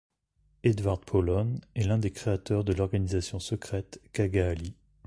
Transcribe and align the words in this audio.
Edvard 0.63 1.01
Polón 1.05 1.59
est 1.75 1.83
l'un 1.83 1.99
des 1.99 2.09
créateurs 2.09 2.63
de 2.63 2.73
l'organisation 2.73 3.37
secrète 3.39 4.01
Kagaali. 4.13 4.73